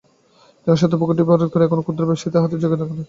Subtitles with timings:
[0.65, 2.99] জনস্বার্থে পুকুরটি ভরাট করে এখানে ক্ষুদ্র ব্যবসায়ীদের ব্যবসার জায়গা করে দেওয়া হয়েছে।